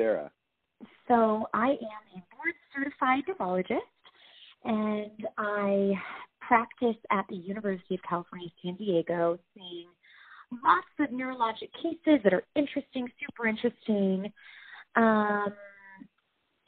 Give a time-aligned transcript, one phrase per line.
[0.00, 0.30] Sarah?
[1.08, 3.82] So I am a board certified neurologist
[4.64, 5.92] and I
[6.40, 9.88] practice at the University of California, San Diego, seeing
[10.64, 14.32] lots of neurologic cases that are interesting, super interesting,
[14.96, 15.52] um,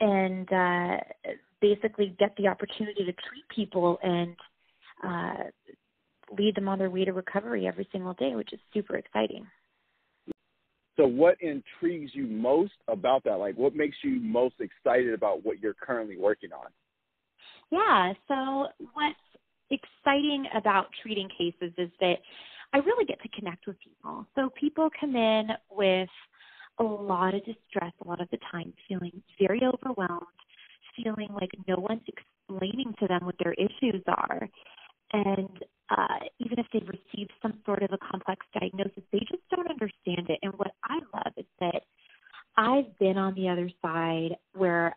[0.00, 0.96] and uh,
[1.60, 4.36] basically get the opportunity to treat people and
[5.04, 5.44] uh,
[6.38, 9.46] lead them on their way to recovery every single day, which is super exciting.
[10.96, 13.36] So, what intrigues you most about that?
[13.36, 16.66] Like, what makes you most excited about what you're currently working on?
[17.70, 18.12] Yeah.
[18.28, 19.16] So, what's
[19.70, 22.16] exciting about treating cases is that
[22.74, 24.26] I really get to connect with people.
[24.34, 26.10] So, people come in with
[26.78, 30.26] a lot of distress a lot of the time, feeling very overwhelmed,
[30.96, 34.48] feeling like no one's explaining to them what their issues are.
[35.12, 39.70] And uh, even if they've received some sort of a complex diagnosis, they just don't
[39.70, 40.38] understand it.
[40.42, 41.82] And what I love is that
[42.56, 44.96] I've been on the other side where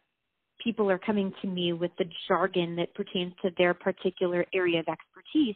[0.63, 4.85] people are coming to me with the jargon that pertains to their particular area of
[4.88, 5.55] expertise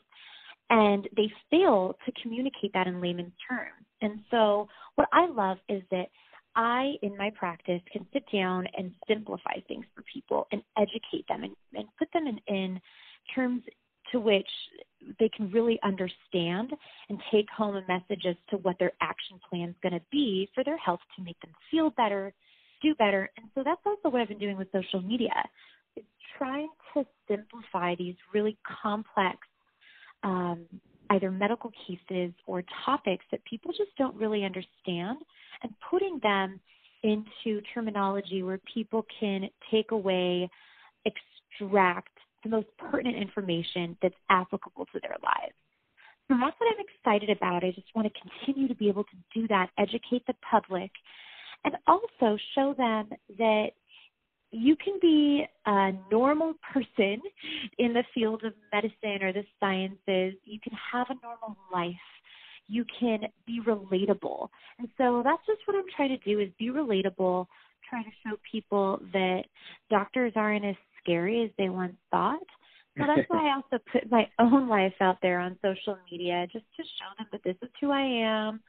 [0.69, 3.85] and they fail to communicate that in layman's terms.
[4.01, 6.07] And so what I love is that
[6.55, 11.43] I, in my practice, can sit down and simplify things for people and educate them
[11.43, 12.81] and, and put them in, in
[13.33, 13.63] terms
[14.11, 14.47] to which
[15.19, 16.71] they can really understand
[17.09, 20.49] and take home a message as to what their action plan is going to be
[20.53, 22.33] for their health to make them feel better,
[22.81, 23.29] do better.
[23.37, 25.33] And so that's also what I've been doing with social media.
[25.95, 29.37] It's trying to simplify these really complex
[30.23, 30.65] um,
[31.11, 35.17] either medical cases or topics that people just don't really understand
[35.63, 36.59] and putting them
[37.03, 40.49] into terminology where people can take away,
[41.05, 42.09] extract
[42.43, 45.53] the most pertinent information that's applicable to their lives.
[46.27, 47.63] So that's what I'm excited about.
[47.63, 50.91] I just want to continue to be able to do that, educate the public,
[51.65, 53.69] and also show them that
[54.51, 57.21] you can be a normal person
[57.77, 60.39] in the field of medicine or the sciences.
[60.45, 61.95] You can have a normal life.
[62.67, 64.49] You can be relatable.
[64.79, 67.45] And so that's just what I'm trying to do is be relatable,
[67.89, 69.43] try to show people that
[69.89, 72.39] doctors aren't as scary as they once thought.
[72.97, 76.65] So that's why I also put my own life out there on social media just
[76.77, 78.61] to show them that this is who I am.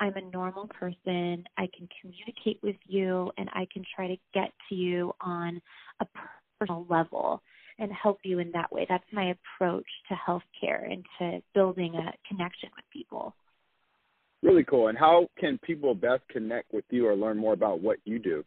[0.00, 1.44] I'm a normal person.
[1.56, 5.60] I can communicate with you and I can try to get to you on
[6.00, 6.06] a
[6.58, 7.42] personal level
[7.78, 8.86] and help you in that way.
[8.88, 13.34] That's my approach to healthcare and to building a connection with people.
[14.42, 14.88] Really cool.
[14.88, 18.44] And how can people best connect with you or learn more about what you do?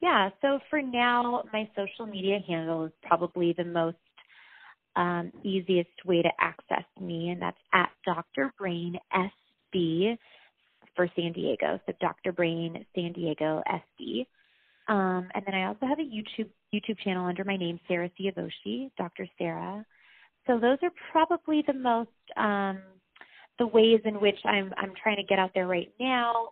[0.00, 3.96] Yeah, so for now, my social media handle is probably the most
[4.96, 8.52] um, easiest way to access me, and that's at Dr.
[8.58, 8.98] Brain
[9.74, 10.16] SD
[10.94, 11.80] for San Diego.
[11.86, 12.32] So Dr.
[12.32, 14.26] Brain San Diego SD.
[14.88, 18.90] Um, and then I also have a YouTube YouTube channel under my name, Sarah Siavoshi,
[18.98, 19.28] Dr.
[19.38, 19.84] Sarah.
[20.46, 22.80] So those are probably the most um,
[23.58, 26.48] the ways in which I'm I'm trying to get out there right now.